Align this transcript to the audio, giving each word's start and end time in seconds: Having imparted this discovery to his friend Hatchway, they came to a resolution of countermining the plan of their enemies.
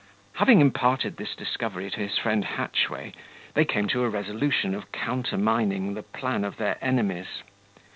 Having 0.37 0.61
imparted 0.61 1.17
this 1.17 1.35
discovery 1.35 1.91
to 1.91 1.99
his 1.99 2.17
friend 2.17 2.43
Hatchway, 2.43 3.13
they 3.53 3.63
came 3.65 3.87
to 3.89 4.01
a 4.03 4.09
resolution 4.09 4.73
of 4.73 4.91
countermining 4.91 5.93
the 5.93 6.01
plan 6.01 6.43
of 6.43 6.57
their 6.57 6.79
enemies. 6.83 7.43